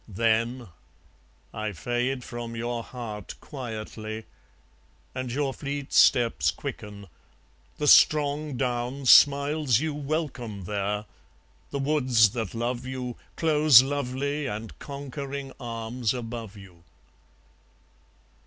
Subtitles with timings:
[0.07, 0.69] Then
[1.53, 4.25] I fade from your heart, quietly;
[5.13, 7.05] And your fleet steps quicken.
[7.77, 11.05] The strong down Smiles you welcome there;
[11.69, 16.83] the woods that love you Close lovely and conquering arms above you.